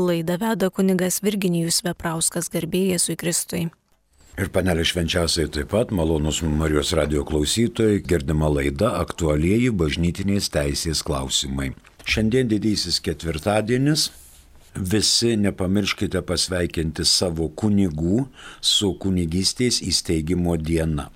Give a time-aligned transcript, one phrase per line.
[0.00, 3.66] Laidą veda kunigas Virginijus Veprauskas garbėjai su Kristui.
[4.40, 11.74] Ir panelė švenčiausiai taip pat, malonus Marijos radio klausytojai, girdima laida aktualieji bažnytinės teisės klausimai.
[12.08, 14.08] Šiandien didysis ketvirtadienis,
[14.74, 18.24] visi nepamirškite pasveikinti savo kunigų
[18.64, 21.10] su kunigystės įsteigimo diena.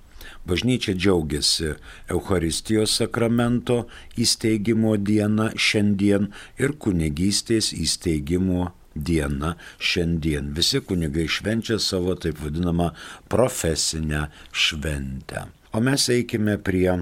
[0.45, 1.73] Bažnyčia džiaugiasi
[2.13, 3.85] Euharistijos sakramento
[4.21, 6.29] įsteigimo diena šiandien
[6.61, 10.53] ir kunigystės įsteigimo diena šiandien.
[10.55, 12.91] Visi kunigai švenčia savo taip vadinamą
[13.29, 15.47] profesinę šventę.
[15.75, 16.93] O mes eikime prie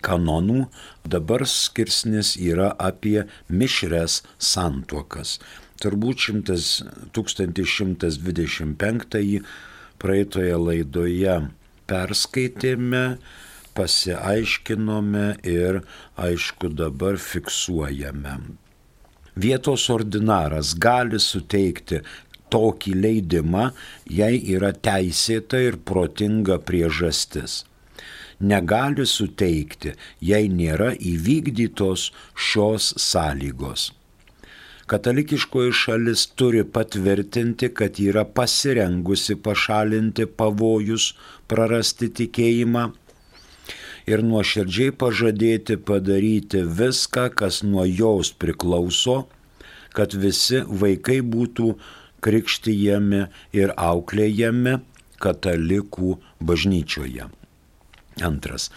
[0.00, 0.70] kanonų.
[1.04, 5.40] Dabar skirsnis yra apie mišres santuokas
[5.80, 6.20] turbūt
[7.16, 9.40] 1125
[10.00, 11.34] praeitoje laidoje
[11.90, 13.04] perskaitėme,
[13.76, 15.82] pasiaiškinome ir
[16.18, 18.34] aišku dabar fiksuojame.
[19.40, 22.00] Vietos ordinaras gali suteikti
[22.50, 23.70] tokį leidimą,
[24.10, 27.62] jei yra teisėta ir protinga priežastis.
[28.40, 33.90] Negali suteikti, jei nėra įvykdytos šios sąlygos.
[34.90, 41.12] Katalikiškoji šalis turi patvirtinti, kad yra pasirengusi pašalinti pavojus,
[41.46, 42.88] prarasti tikėjimą
[44.10, 49.28] ir nuoširdžiai pažadėti padaryti viską, kas nuo jos priklauso,
[49.94, 51.74] kad visi vaikai būtų
[52.26, 53.22] krikštyjami
[53.62, 54.80] ir auklėjami
[55.22, 57.30] katalikų bažnyčioje.
[58.26, 58.68] Antras.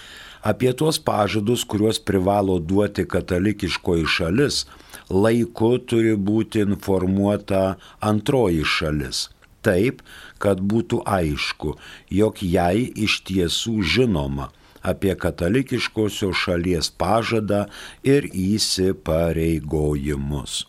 [0.44, 4.66] Apie tuos pažadus, kuriuos privalo duoti katalikiškoji šalis,
[5.10, 9.30] laiku turi būti informuota antroji šalis.
[9.64, 10.02] Taip,
[10.44, 11.78] kad būtų aišku,
[12.12, 14.52] jog jai iš tiesų žinoma
[14.84, 17.72] apie katalikiškosios šalies pažadą
[18.04, 20.68] ir įsipareigojimus.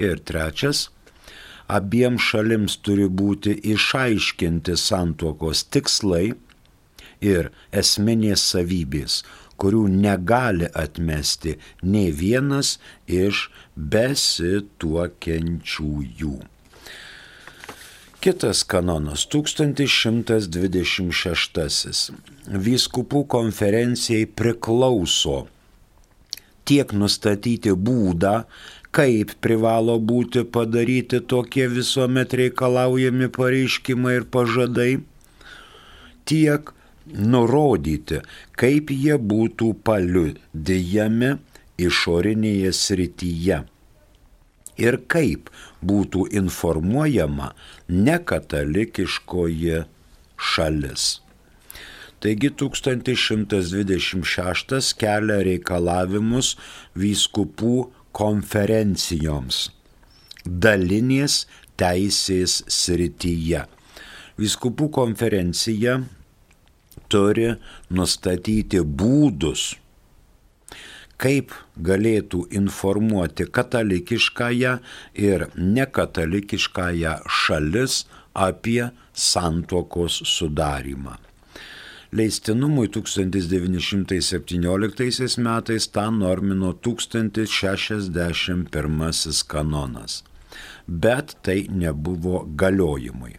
[0.00, 0.88] Ir trečias,
[1.68, 6.32] abiem šalims turi būti išaiškinti santuokos tikslai
[7.20, 9.24] ir esminės savybės,
[9.60, 11.52] kurių negali atmesti
[11.82, 16.36] nei vienas iš besituokiančiųjų.
[18.26, 22.10] Kitas kanonas 1126.
[22.66, 25.46] Vyskupų konferencijai priklauso
[26.66, 28.50] tiek nustatyti būdą,
[28.96, 34.92] kaip privalo būti padaryti tokie visuomet reikalaujami pareiškimai ir pažadai,
[36.26, 36.62] tiek
[37.14, 38.20] nurodyti,
[38.58, 41.36] kaip jie būtų paliudėjami
[41.86, 43.64] išorinėje srityje
[44.76, 45.50] ir kaip
[45.86, 47.52] būtų informuojama
[47.88, 49.84] nekatalikiškoji
[50.36, 51.20] šalis.
[52.20, 56.56] Taigi 1126 kelia reikalavimus
[56.96, 59.70] vyskupų konferencijoms
[60.46, 61.46] dalinės
[61.76, 63.64] teisės srityje.
[64.40, 66.00] Vyskupų konferencija
[67.08, 67.54] turi
[67.90, 69.74] nustatyti būdus,
[71.16, 71.52] kaip
[71.88, 74.78] galėtų informuoti katalikiškąją
[75.28, 78.04] ir nekatalikiškąją šalis
[78.36, 81.16] apie santuokos sudarimą.
[82.12, 90.24] Leistinumui 1917 metais tą normino 1061 kanonas,
[90.86, 93.36] bet tai nebuvo galiojimui.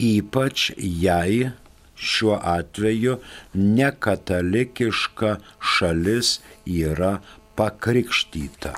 [0.00, 1.50] Ypač jei
[2.00, 3.18] šiuo atveju
[3.54, 5.36] nekatalikiška
[5.72, 7.18] šalis yra
[7.56, 8.74] pakrikštyta.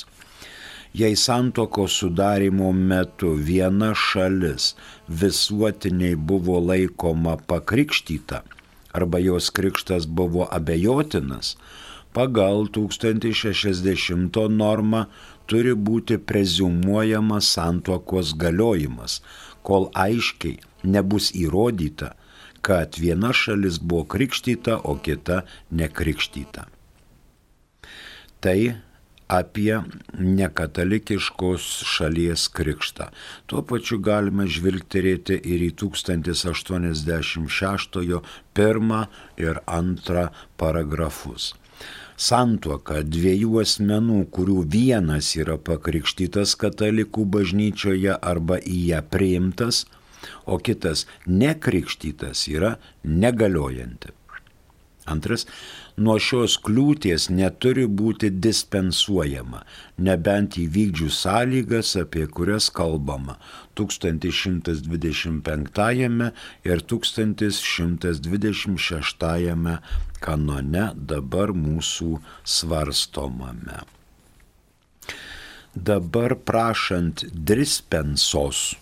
[0.95, 4.75] Jei santoko sudarimo metu viena šalis
[5.21, 8.37] visuotiniai buvo laikoma pakrikštyta
[8.95, 11.57] arba jos krikštas buvo abejotinas,
[12.15, 15.03] pagal 1060 normą
[15.51, 19.13] turi būti prezumuojamas santuokos galiojimas,
[19.67, 20.55] kol aiškiai
[20.95, 22.09] nebus įrodyta,
[22.65, 25.37] kad viena šalis buvo krikštyta, o kita
[25.81, 26.61] nekrikštyta.
[28.41, 28.59] Tai
[29.27, 29.75] apie
[30.13, 33.05] nekatalikiškos šalies krikštą.
[33.49, 38.21] Tuo pačiu galime žvilgterėti ir į 1086
[38.53, 39.01] pirmą
[39.41, 40.25] ir antrą
[40.61, 41.43] paragrafus
[42.17, 49.85] santuoka dviejų asmenų, kurių vienas yra pakrikštytas katalikų bažnyčioje arba į ją priimtas,
[50.45, 54.15] o kitas nekrikštytas yra negaliojanti.
[55.05, 55.45] Antras,
[56.01, 59.61] nuo šios kliūties neturi būti dispensuojama,
[60.01, 63.37] nebent įvykdžių sąlygas, apie kurias kalbama
[63.77, 66.33] 1125
[66.65, 69.77] ir 1126
[70.25, 72.17] kanone dabar mūsų
[72.57, 73.85] svarstomame.
[75.75, 78.73] Dabar prašant dispensos,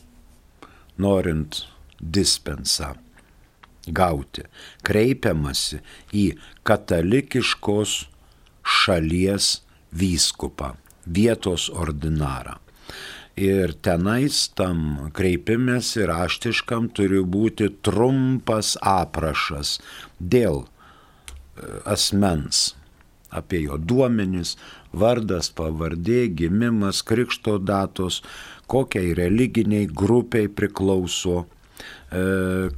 [0.95, 1.67] norint
[1.99, 2.95] dispensą
[3.87, 4.45] gauti,
[4.87, 5.81] kreipiamasi
[6.15, 6.25] į
[6.67, 7.95] katalikiškos
[8.63, 9.53] šalies
[9.93, 10.73] vyskupą,
[11.05, 12.59] vietos ordinarą.
[13.33, 19.79] Ir tenais tam kreipimėsi raštiškam turi būti trumpas aprašas
[20.19, 20.67] dėl e,
[21.89, 22.75] asmens,
[23.33, 24.53] apie jo duomenis,
[24.93, 28.21] vardas, pavardė, gimimas, krikšto datos,
[28.69, 31.47] kokiai religiniai grupiai priklauso,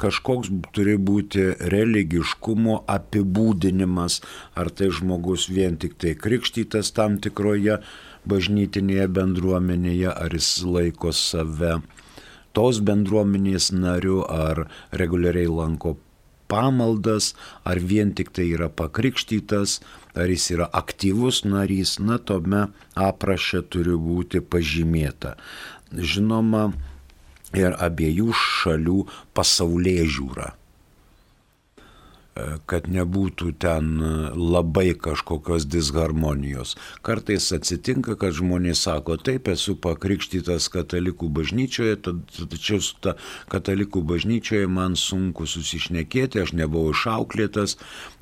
[0.01, 1.43] kažkoks turi būti
[1.73, 4.21] religiškumo apibūdinimas,
[4.55, 7.81] ar tai žmogus vien tik tai krikštytas tam tikroje
[8.25, 11.79] bažnytinėje bendruomenėje, ar jis laiko save
[12.55, 14.65] tos bendruomenės nariu, ar
[14.95, 15.97] reguliariai lanko
[16.47, 17.33] pamaldas,
[17.65, 19.79] ar vien tik tai yra pakrikštytas,
[20.15, 25.35] ar jis yra aktyvus narys, na, tome aprašė turi būti pažymėta.
[25.91, 26.69] Žinoma,
[27.53, 28.99] ir abiejų šalių
[29.37, 30.53] pasaulyje žiūra
[32.67, 33.91] kad nebūtų ten
[34.35, 36.73] labai kažkokios disharmonijos.
[37.05, 43.15] Kartais atsitinka, kad žmonės sako, taip esu pakrikštytas katalikų bažnyčioje, tačiau su ta
[43.53, 47.77] katalikų bažnyčioje man sunku susišnekėti, aš nebuvau išauklėtas,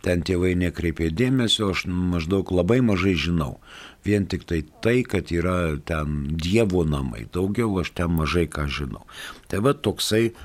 [0.05, 3.57] ten tėvai nekreipė dėmesio, aš maždaug labai mažai žinau.
[4.05, 9.07] Vien tik tai tai, kad yra ten dievo namai, daugiau aš ten mažai ką žinau.
[9.49, 10.35] Tai va toksai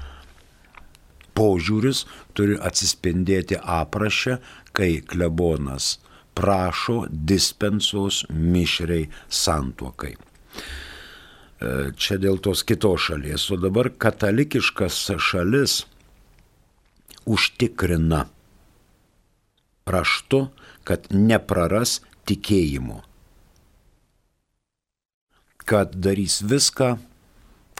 [1.39, 2.05] požiūris
[2.35, 4.39] turi atsispindėti aprašę,
[4.75, 5.97] kai klebonas
[6.39, 10.15] prašo dispensos mišriai santuokai.
[10.15, 13.49] E, čia dėl tos kitos šalies.
[13.51, 15.81] O dabar katalikiškas šalis
[17.29, 18.27] užtikrina
[19.89, 20.47] raštu,
[20.87, 21.99] kad nepraras
[22.29, 23.03] tikėjimo.
[25.69, 26.95] Kad darys viską,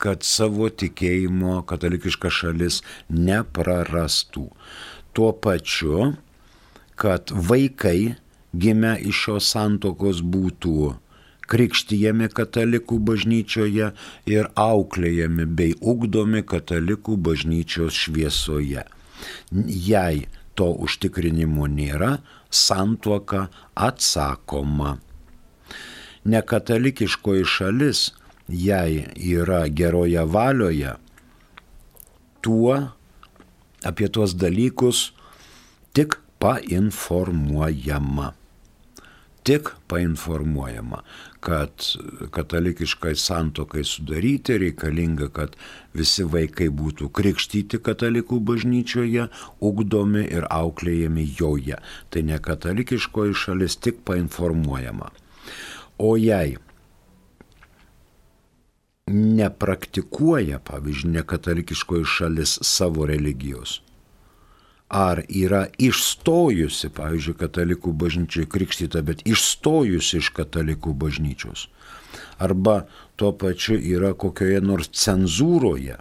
[0.03, 2.81] kad savo tikėjimo katalikiška šalis
[3.11, 4.47] neprarastų.
[5.17, 6.15] Tuo pačiu,
[6.99, 8.15] kad vaikai
[8.55, 10.95] gimę iš šios santokos būtų
[11.49, 13.93] krikštyjami katalikų bažnyčioje
[14.29, 18.85] ir auklėjami bei ugdomi katalikų bažnyčios šviesoje.
[19.89, 20.27] Jei
[20.59, 22.19] to užtikrinimo nėra,
[22.51, 23.47] santuoka
[23.89, 24.99] atsakoma.
[26.29, 28.09] Nekatalikiškoji šalis
[28.49, 30.95] jei yra geroje valioje,
[32.41, 32.89] tuo
[33.85, 35.13] apie tuos dalykus
[35.93, 38.33] tik painformuojama.
[39.49, 41.03] Tik painformuojama,
[41.41, 41.71] kad
[42.31, 45.57] katalikiškai santokai sudaryti reikalinga, kad
[45.97, 49.29] visi vaikai būtų krikštyti katalikų bažnyčioje,
[49.65, 51.81] ugdomi ir auklėjami joje.
[52.11, 55.09] Tai ne katalikiškoji šalis tik painformuojama.
[55.97, 56.59] O jei
[59.09, 63.81] nepraktikuoja, pavyzdžiui, nekatalikiškoji šalis savo religijos.
[64.89, 71.67] Ar yra išstojusi, pavyzdžiui, katalikų bažnyčiai krikštyta, bet išstojusi iš katalikų bažnyčios.
[72.41, 75.99] Arba tuo pačiu yra kokioje nors cenzūroje.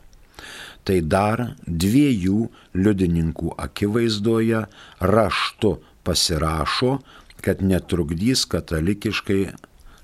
[0.87, 2.47] Tai dar dviejų
[2.79, 4.63] liudininkų akivaizdoje
[5.03, 5.73] raštu
[6.07, 6.99] pasirašo,
[7.43, 9.41] kad netrukdys katalikiškai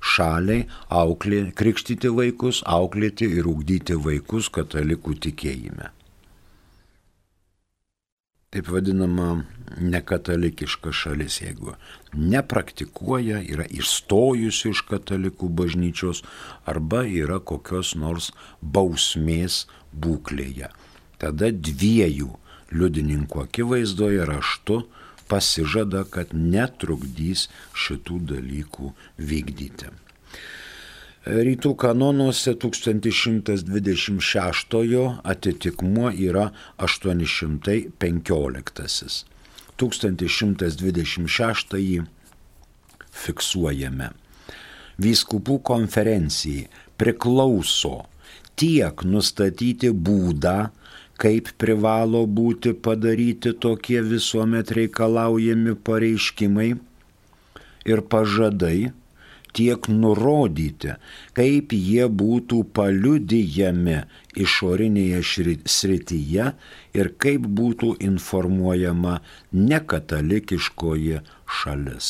[0.03, 5.91] šaliai auklė, krikštyti vaikus, auklėti ir ugdyti vaikus katalikų tikėjime.
[8.53, 9.45] Taip vadinama
[9.81, 11.73] nekatalikiška šalis, jeigu
[12.13, 16.21] nepraktikuoja, yra išstojusi iš katalikų bažnyčios
[16.69, 18.29] arba yra kokios nors
[18.61, 20.69] bausmės būklėje.
[21.17, 22.29] Tada dviejų
[22.77, 24.83] liudininkų akivaizdoje raštu
[25.29, 29.87] pasižada, kad netrukdys šitų dalykų vykdyti.
[31.23, 34.75] Rytų kanonuose 1126
[35.23, 39.25] atitikmuo yra 815.
[39.79, 42.03] 1126
[43.23, 44.09] fiksuojame.
[44.99, 46.67] Vyskupų konferencijai
[46.99, 48.05] priklauso
[48.59, 50.69] tiek nustatyti būdą,
[51.21, 56.71] kaip privalo būti padaryti tokie visuomet reikalaujami pareiškimai
[57.85, 58.91] ir pažadai,
[59.53, 60.95] tiek nurodyti,
[61.37, 63.97] kaip jie būtų paliudijami
[64.45, 65.21] išorinėje
[65.77, 66.45] srityje
[66.97, 69.15] ir kaip būtų informuojama
[69.53, 71.17] nekatalikiškoji
[71.61, 72.07] šalis.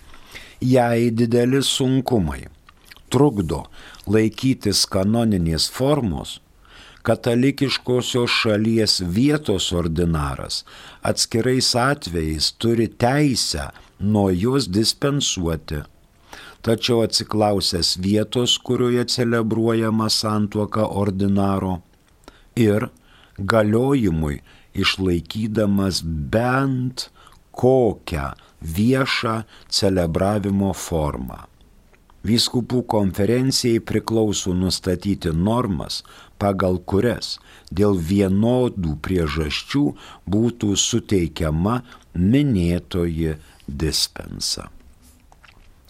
[0.62, 2.44] Jei dideli sunkumai
[3.10, 3.64] trukdo
[4.06, 6.38] laikytis kanoninės formos,
[7.02, 10.64] katalikiškosios šalies vietos ordinaras
[11.02, 15.82] atskirais atvejais turi teisę nuo jos dispensuoti
[16.62, 21.80] tačiau atsiklausęs vietos, kurioje celebruojama santuoka ordinaro
[22.56, 22.88] ir
[23.38, 24.40] galiojimui
[24.75, 26.02] išlaikydamas
[26.35, 27.09] bent
[27.50, 28.28] kokią
[28.76, 31.40] viešą celebravimo formą.
[32.23, 36.02] Vyskupų konferencijai priklauso nustatyti normas,
[36.38, 37.38] pagal kurias
[37.71, 39.83] dėl vienodų priežasčių
[40.31, 41.81] būtų suteikiama
[42.14, 43.35] minėtoji
[43.67, 44.69] dispensa.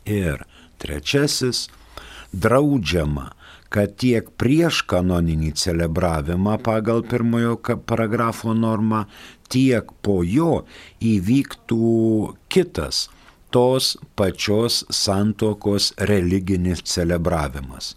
[0.09, 0.47] Ir
[0.83, 1.69] Trečiasis-
[2.43, 3.31] draudžiama,
[3.71, 7.55] kad tiek prieš kanoninį celebravimą pagal pirmojo
[7.87, 9.05] paragrafo normą,
[9.49, 10.65] tiek po jo
[10.99, 13.07] įvyktų kitas
[13.54, 17.92] tos pačios santokos religinis celebravimas,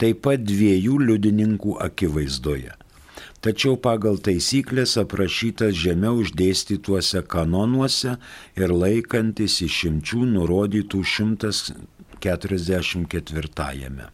[0.00, 2.72] taip pat dviejų liudininkų akivaizdoje.
[3.44, 8.12] Tačiau pagal taisyklės aprašytas žemiau išdėstytuose kanonuose
[8.58, 14.10] ir laikantis išimčių nurodytų 144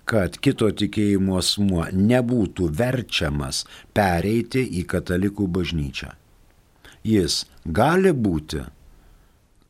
[0.03, 3.63] kad kito tikėjimo asmuo nebūtų verčiamas
[3.95, 6.11] pereiti į katalikų bažnyčią.
[7.07, 8.67] Jis gali būti,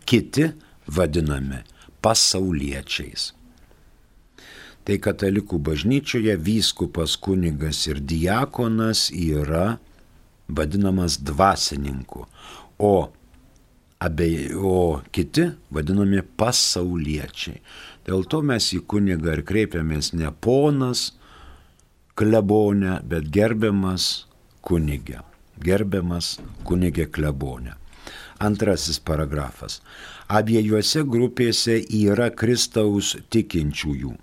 [0.08, 0.54] Kiti
[0.88, 1.64] vadinami
[2.04, 3.32] pasauliečiais.
[4.84, 9.78] Tai katalikų bažnyčioje vyskupas kunigas ir diakonas yra
[10.52, 12.26] vadinamas dvasininku,
[12.84, 12.94] o,
[14.04, 17.62] abej, o kiti vadinami pasauliečiai.
[18.04, 21.14] Dėl to mes į kunigą ir kreipiamės ne ponas,
[22.20, 24.26] klebonė, bet gerbiamas
[24.68, 25.22] kunigė.
[25.64, 26.36] Gerbiamas
[26.68, 27.78] kunigė klebonė.
[28.44, 29.80] Antrasis paragrafas.
[30.28, 34.14] Abiejuose grupėse yra Kristaus tikinčiųjų,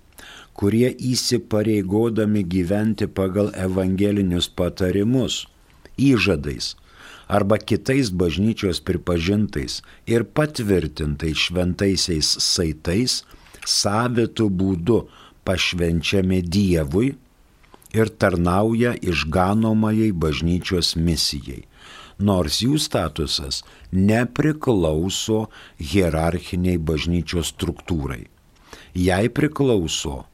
[0.57, 5.45] kurie įsipareigodami gyventi pagal evangelinius patarimus,
[5.97, 6.75] įžadais
[7.31, 9.79] arba kitais bažnyčios pripažintais
[10.09, 13.21] ir patvirtintais šventaisiais saitais
[13.63, 14.97] savitų būdu
[15.47, 17.13] pašvenčiami Dievui
[17.95, 21.63] ir tarnauja išganomajai bažnyčios misijai
[22.21, 23.61] nors jų statusas
[23.91, 25.47] nepriklauso
[25.79, 28.25] hierarchiniai bažnyčios struktūrai.
[28.95, 30.25] Jai priklauso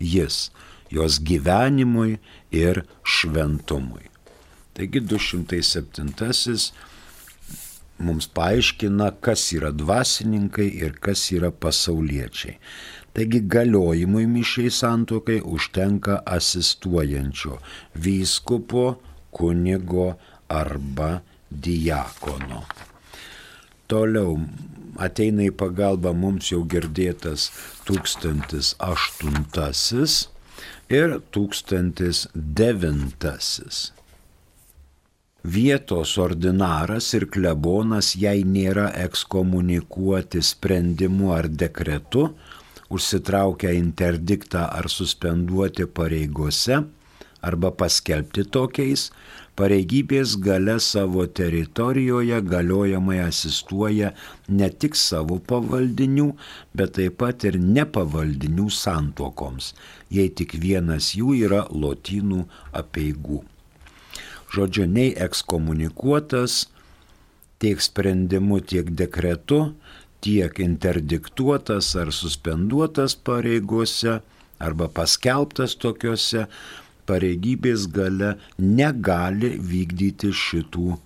[0.00, 0.50] jis,
[0.90, 2.18] jos gyvenimui
[2.50, 4.10] ir šventumui.
[4.76, 6.72] Taigi 207
[7.98, 12.58] mums paaiškina, kas yra dvasininkai ir kas yra pasauliečiai.
[13.16, 17.56] Taigi galiojimui mišiai santokai užtenka asistuojančio
[18.04, 18.84] vyskupo,
[19.32, 20.10] kunigo
[20.48, 22.64] arba diakono.
[23.86, 24.40] Toliau
[24.98, 27.50] ateina į pagalbą mums jau girdėtas
[27.86, 30.26] 1008
[30.88, 33.92] ir 1009.
[35.46, 42.34] Vietos ordinaras ir klebonas, jei nėra ekskomunikuoti sprendimu ar dekretu,
[42.90, 46.82] užsitraukia interdiktą ar suspenduoti pareigose
[47.46, 49.14] arba paskelbti tokiais,
[49.56, 54.12] pareigybės gale savo teritorijoje galiojamai asistuoja
[54.48, 56.28] ne tik savo pavaldinių,
[56.76, 59.72] bet taip pat ir nepavaldinių santokoms,
[60.12, 62.44] jei tik vienas jų yra lotynų
[62.76, 63.42] apieigų.
[64.54, 66.66] Žodžiu, nei ekskomunikuotas
[67.58, 69.72] tiek sprendimu, tiek dekretu,
[70.24, 74.20] tiek interdiktuotas ar suspenduotas pareigose
[74.58, 76.46] arba paskelbtas tokiuose
[77.08, 80.96] pareigybės gale negali vykdyti šitų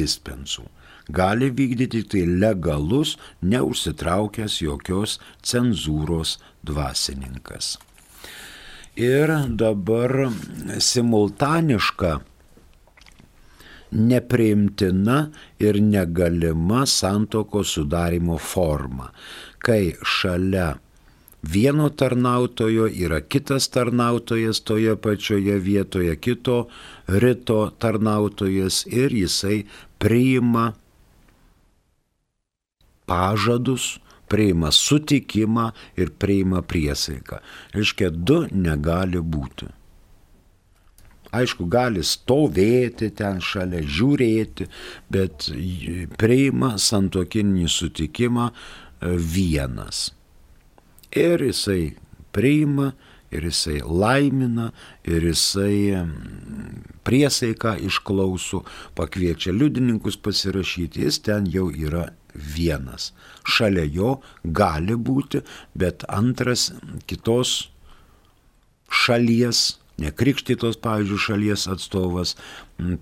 [0.00, 0.66] dispensų.
[1.10, 7.78] Gali vykdyti tai legalus, neužsitraukęs jokios cenzūros dvasininkas.
[9.00, 10.28] Ir dabar
[10.78, 12.20] simultaniška
[13.90, 15.16] nepriimtina
[15.58, 19.10] ir negalima santoko sudarimo forma,
[19.58, 20.74] kai šalia
[21.42, 26.68] vieno tarnautojo yra kitas tarnautojas toje pačioje vietoje, kito
[27.08, 29.64] rito tarnautojas ir jisai
[29.98, 30.72] priima
[33.06, 33.98] pažadus,
[34.28, 37.40] priima sutikimą ir priima priesaiką.
[37.74, 39.66] Reiškia, du negali būti.
[41.30, 44.66] Aišku, gali stovėti ten šalia, žiūrėti,
[45.14, 45.46] bet
[46.18, 48.48] priima santokinį sutikimą
[49.34, 50.08] vienas.
[51.16, 51.94] Ir jisai
[52.32, 52.92] priima,
[53.30, 54.70] ir jisai laimina,
[55.04, 56.06] ir jisai
[57.06, 58.64] priesaiką išklauso,
[58.98, 63.10] pakviečia liudininkus pasirašyti, jis ten jau yra vienas.
[63.44, 65.42] Šalia jo gali būti,
[65.74, 66.70] bet antras
[67.10, 67.70] kitos
[68.90, 72.36] šalies, nekrikštytos, pavyzdžiui, šalies atstovas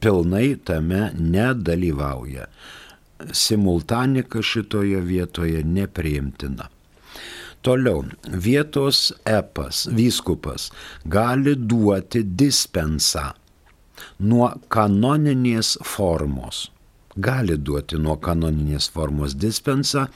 [0.01, 2.49] pilnai tame nedalyvauja.
[3.33, 6.69] simultanika šitoje vietoje nepriimtina.
[7.69, 10.71] Toliau, vietos epas, vyskupas
[11.05, 13.27] gali duoti dispensą
[14.25, 16.63] nuo kanoninės formos.
[17.21, 20.07] Gali duoti nuo kanoninės formos dispensą,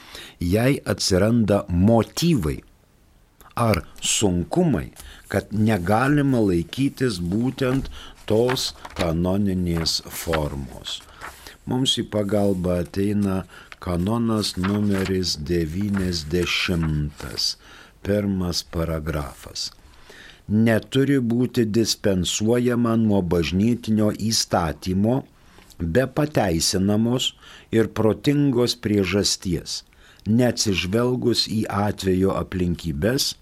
[0.41, 2.57] jei atsiranda motyvai
[3.53, 4.87] ar sunkumai,
[5.29, 7.93] kad negalima laikytis būtent
[8.25, 11.03] tos kanoninės formos.
[11.69, 13.43] Mums į pagalbą ateina
[13.83, 17.57] kanonas numeris 90,
[18.03, 19.71] pirmas paragrafas.
[20.47, 25.15] Neturi būti dispensuojama nuo bažnytinio įstatymo
[25.95, 27.27] be pateisinamos
[27.75, 29.81] ir protingos priežasties,
[30.27, 33.33] neatsižvelgus į atvejo aplinkybės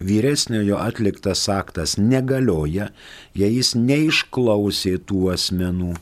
[0.00, 2.90] vyresniojo atliktas aktas negalioja,
[3.36, 5.94] jei jis neišklausė tų asmenų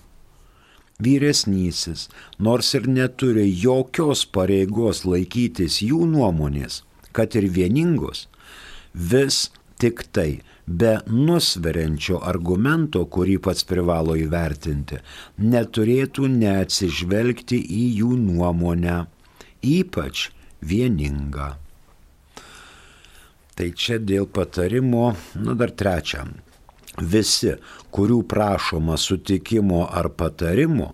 [1.05, 8.27] vyresnysis, nors ir neturi jokios pareigos laikytis jų nuomonės, kad ir vieningos,
[8.95, 9.49] vis
[9.83, 15.01] tik tai be nusveriančio argumento, kurį pats privalo įvertinti,
[15.43, 19.03] neturėtų neatsižvelgti į jų nuomonę,
[19.62, 20.29] ypač
[20.62, 21.53] vieningą.
[23.53, 25.12] Tai čia dėl patarimo,
[25.43, 26.33] nu dar trečiam,
[27.00, 27.57] visi,
[27.92, 30.92] kurių prašoma sutikimo ar patarimo,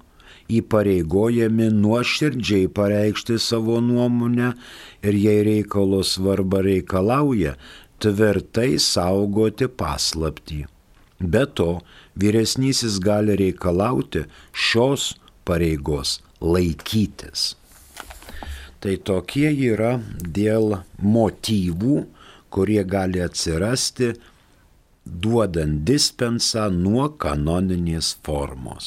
[0.49, 4.55] įpareigojami nuoširdžiai pareikšti savo nuomonę
[5.05, 7.57] ir jei reikalo svarba reikalauja,
[8.01, 10.65] tvirtai saugoti paslaptį.
[11.19, 11.81] Be to,
[12.17, 17.55] vyresnysis gali reikalauti šios pareigos laikytis.
[18.79, 22.05] Tai tokie yra dėl motyvų,
[22.55, 24.13] kurie gali atsirasti
[25.25, 28.85] duodant dispensą nuo kanoninės formos.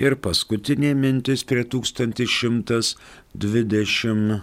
[0.00, 4.40] Ir paskutinė mintis prie 1128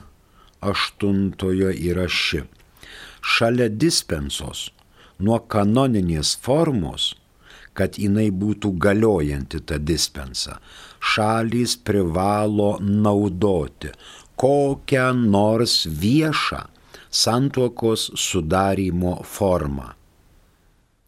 [1.91, 2.41] yra ši.
[3.21, 4.69] Šalia dispensos
[5.19, 7.15] nuo kanoninės formos,
[7.73, 10.59] kad jinai būtų galiojanti ta dispensa,
[11.13, 13.89] šalys privalo naudoti
[14.37, 16.61] kokią nors viešą
[17.09, 19.87] santuokos sudarimo formą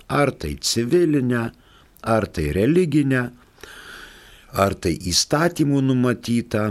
[0.09, 1.43] ar tai civilinę,
[2.01, 3.23] ar tai religinę,
[4.57, 6.65] ar tai įstatymų numatyta,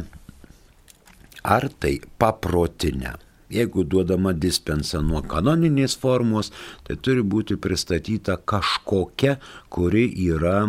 [1.45, 3.15] ar tai paprotinę.
[3.49, 6.51] Jeigu duodama dispensa nuo kanoninės formos,
[6.85, 9.39] tai turi būti pristatyta kažkokia,
[9.73, 10.69] kuri yra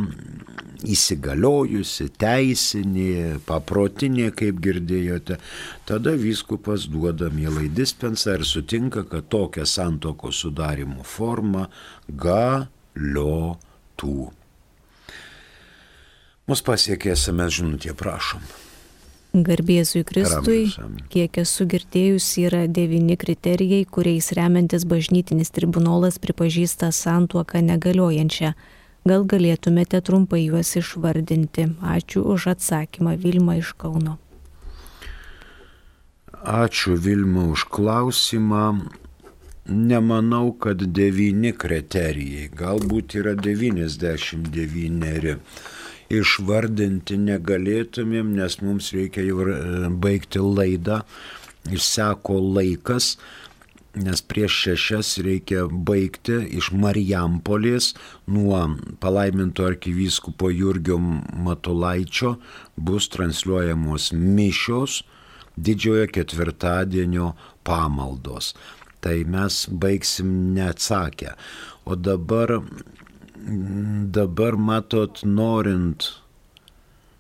[0.87, 5.35] įsigaliojusi, teisinė, paprotinė, kaip girdėjote.
[5.89, 11.67] Tada vyskupas duoda mielai dispensą ir sutinka, kad tokia santoko sudarimo forma
[12.07, 13.09] galiotų.
[16.49, 18.68] Mus pasiekė SMS žinutė, prašom.
[19.29, 20.71] Garbėzui Kristui,
[21.13, 28.55] kiek esu girdėjus, yra devyni kriterijai, kuriais remiantis bažnytinis tribunolas pripažįsta santuoką negaliojančią.
[29.05, 31.67] Gal galėtumėte trumpai juos išvardinti?
[31.77, 34.17] Ačiū už atsakymą Vilma iš Kauno.
[36.41, 38.65] Ačiū Vilma už klausimą.
[39.69, 45.37] Nemanau, kad devyni kriterijai, galbūt yra 99
[46.09, 51.03] išvardinti negalėtumėm, nes mums reikia jau e, baigti laidą.
[51.69, 53.17] Išseko laikas,
[53.99, 57.91] nes prieš šešias reikia baigti iš Marijampolės
[58.31, 58.61] nuo
[59.03, 62.37] palaiminto arkivyskupo Jurgio Matulaičio
[62.77, 65.01] bus transliuojamos mišios
[65.57, 67.33] didžiojo ketvirtadienio
[67.67, 68.53] pamaldos.
[68.99, 71.35] Tai mes baigsim neatsakę.
[71.85, 72.59] O dabar
[74.11, 76.09] dabar matot, norint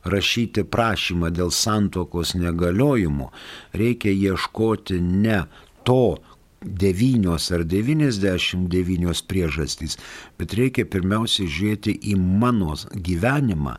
[0.09, 3.29] rašyti prašymą dėl santokos negaliojimo,
[3.75, 5.43] reikia ieškoti ne
[5.87, 6.17] to
[6.61, 9.97] devynios ar 99 priežastys,
[10.39, 13.77] bet reikia pirmiausia žiūrėti į mano gyvenimą,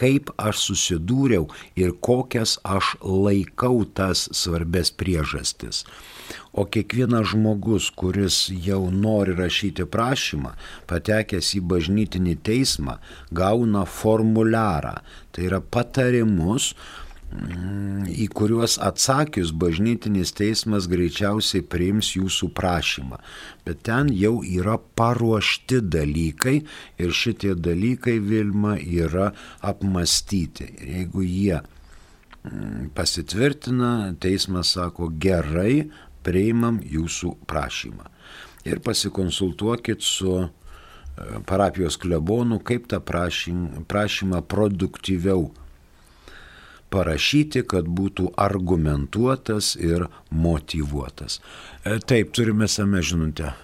[0.00, 5.84] kaip aš susidūriau ir kokias aš laikau tas svarbes priežastis.
[6.52, 10.54] O kiekvienas žmogus, kuris jau nori rašyti prašymą,
[10.90, 12.96] patekęs į bažnytinį teismą,
[13.34, 14.96] gauna formuliarą.
[15.30, 16.72] Tai yra patarimus,
[17.30, 23.20] į kuriuos atsakius bažnytinis teismas greičiausiai priims jūsų prašymą.
[23.66, 26.56] Bet ten jau yra paruošti dalykai
[26.98, 29.30] ir šitie dalykai Vilma yra
[29.62, 30.66] apmastyti.
[30.80, 35.86] Jeigu jie mm, pasitvirtina, teismas sako gerai,
[36.26, 38.10] priimam jūsų prašymą.
[38.66, 40.50] Ir pasikonsultuokit su e,
[41.46, 45.48] parapijos klebonu, kaip tą prašymą produktyviau
[46.90, 51.40] parašyti, kad būtų argumentuotas ir motivuotas.
[51.84, 53.54] E, taip, turime same žinutę.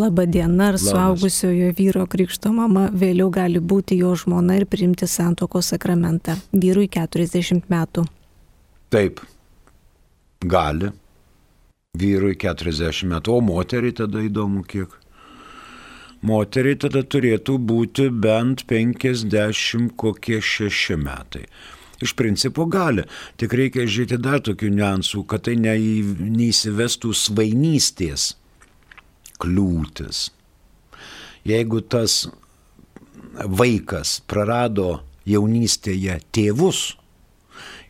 [0.00, 6.34] Labadiena, ar suaugusiojo vyro krikšto mama vėliau gali būti jo žmona ir priimti santokos sakramentą.
[6.50, 8.02] Vyrui 40 metų.
[8.90, 9.22] Taip,
[10.42, 10.90] gali
[11.94, 14.98] vyrui 40 metų, o moteriai tada įdomu kiek.
[16.24, 21.44] Moteriai tada turėtų būti bent 50 kokie 6 metai.
[22.04, 23.06] Iš principo gali,
[23.40, 25.72] tik reikia žiūrėti dar tokių niuansų, kad tai ne,
[26.20, 28.34] neįsivestų svainystės
[29.40, 30.26] kliūtis.
[31.48, 32.26] Jeigu tas
[33.34, 36.94] vaikas prarado jaunystėje tėvus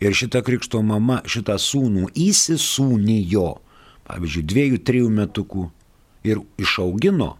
[0.02, 3.48] ir šita krikšto mama šitą sūnų įsisūnijo,
[4.08, 5.68] pavyzdžiui, dviejų, trijų metukų
[6.26, 7.34] ir išaugino,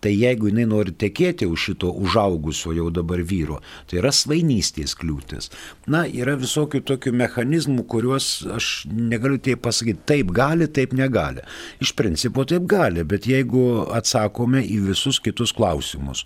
[0.00, 5.50] tai jeigu jinai nori tekėti už šito užaugusio jau dabar vyro, tai yra svainystės kliūtis.
[5.90, 11.44] Na, yra visokių tokių mechanizmų, kuriuos aš negaliu taip pasakyti, taip gali, taip negali.
[11.82, 16.24] Iš principo taip gali, bet jeigu atsakome į visus kitus klausimus,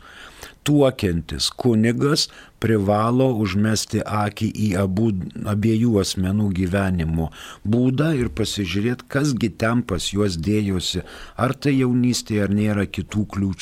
[0.62, 2.28] tuokiantis kunigas
[2.62, 5.08] privalo užmesti akį į abu,
[5.50, 7.30] abiejų asmenų gyvenimo
[7.66, 11.02] būdą ir pasižiūrėti, kasgi ten pas juos dėjosi,
[11.34, 13.61] ar tai jaunystėje, ar nėra kitų kliūčių.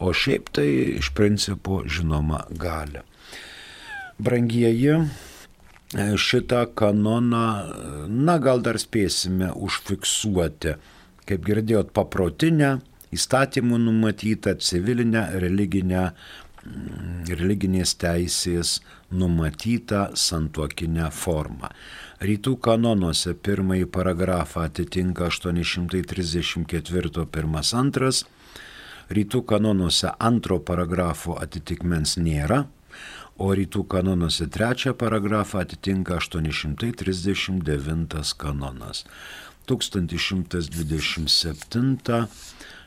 [0.00, 3.04] O šiaip tai iš principo žinoma gali.
[4.18, 4.96] Brangieji,
[6.16, 7.64] šitą kanoną,
[8.08, 10.74] na gal dar spėsime užfiksuoti,
[11.26, 12.78] kaip girdėjot, paprotinę
[13.14, 16.10] įstatymų numatyta civilinė religinė,
[16.64, 18.80] mm, religinės teisės
[19.10, 21.70] numatyta santuokinė forma.
[22.20, 28.24] Rytų kanonuose pirmąjį paragrafą atitinka 834 pirmas antras,
[29.10, 32.68] rytų kanonuose antro paragrafo atitikmens nėra,
[33.40, 39.04] o rytų kanonuose trečią paragrafą atitinka 839 kanonas.
[39.70, 42.26] 1127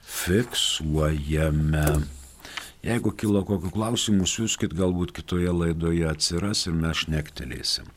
[0.04, 1.86] fiksuojame.
[2.84, 7.88] Jeigu kilo kokiu klausimu, siūskit, galbūt kitoje laidoje atsiras ir mes šnektelėsim.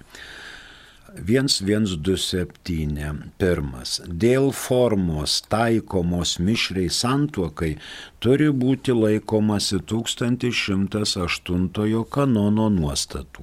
[1.15, 3.31] 1127.
[3.39, 4.01] Pirmas.
[4.07, 7.77] Dėl formos taikomos mišriai santuokai
[8.21, 13.43] turi būti laikomasi 1108 kanono nuostatų.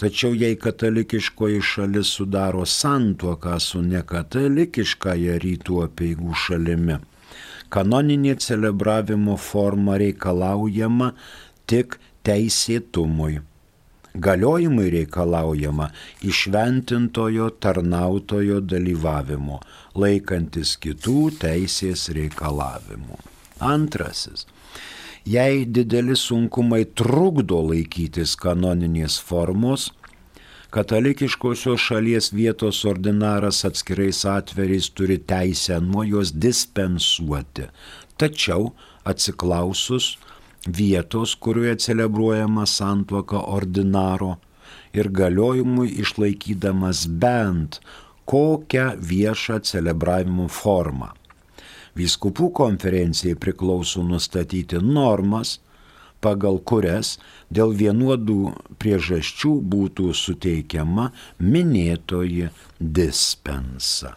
[0.00, 6.96] Tačiau jei katalikiškoji šalis sudaro santuoką su nekatalikiškąją rytų apieigų šalimi,
[7.70, 11.08] kanoninė celebravimo forma reikalaujama
[11.66, 13.51] tik teisėtumui.
[14.14, 15.88] Galiojimui reikalaujama
[16.22, 19.60] išventintojo tarnautojo dalyvavimo,
[19.94, 23.16] laikantis kitų teisės reikalavimų.
[23.62, 24.46] Antrasis.
[25.24, 29.92] Jei dideli sunkumai trukdo laikytis kanoninės formos,
[30.72, 37.66] Katalikiškosios šalies vietos ordinaras atskirais atvejais turi teisę nuo jos dispensuoti.
[38.16, 38.70] Tačiau
[39.04, 40.06] atsiklausus
[40.66, 44.36] vietos, kurioje celebruojama santuoka ordinaro
[44.92, 47.80] ir galiojimui išlaikydamas bent
[48.24, 51.10] kokią viešą celebravimo formą.
[51.98, 55.58] Vyskupų konferencijai priklauso nustatyti normas,
[56.22, 57.18] pagal kurias
[57.50, 61.10] dėl vienodų priežasčių būtų suteikiama
[61.42, 62.48] minėtoji
[62.78, 64.14] dispensa.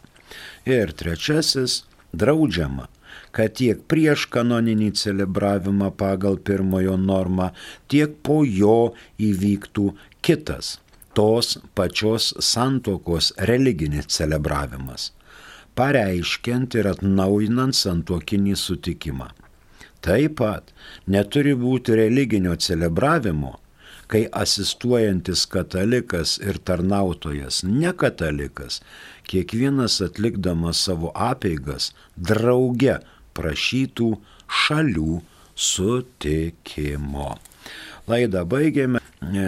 [0.66, 1.84] Ir trečiasis-
[2.20, 2.88] draudžiama
[3.36, 7.52] kad tiek prieš kanoninį celebravimą pagal pirmojo normą,
[7.92, 9.92] tiek po jo įvyktų
[10.26, 10.80] kitas
[11.16, 15.12] tos pačios santokos religinis celebravimas,
[15.80, 19.30] pareiškiant ir atnaujinant santokinį sutikimą.
[20.06, 20.74] Taip pat
[21.10, 23.56] neturi būti religinio celebravimo,
[24.12, 28.82] kai asistuojantis katalikas ir tarnautojas nekatalikas,
[29.30, 33.00] kiekvienas atlikdamas savo apeigas drauge
[33.36, 34.14] prašytų
[34.64, 35.20] šalių
[35.56, 37.36] sutikimo.
[38.06, 39.00] Laidą baigėme.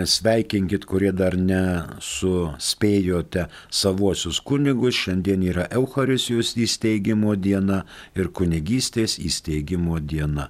[0.09, 4.97] Sveikinkit, kurie dar nesuspėjote savuosius kunigus.
[4.97, 7.85] Šiandien yra Eucharisijos įsteigimo diena
[8.17, 10.49] ir kunigystės įsteigimo diena.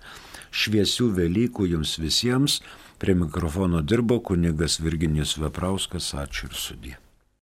[0.56, 2.63] Šviesių Velykų jums visiems.
[2.97, 6.13] Prie mikrofono dirbo kunigas Virginijus Veprauskas.
[6.17, 6.95] Ačiū ir sudė.